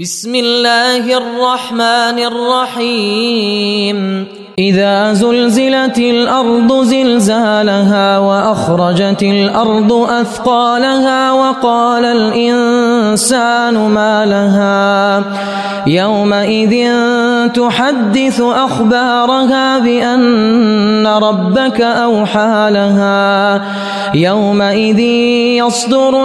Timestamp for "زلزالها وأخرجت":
6.82-9.22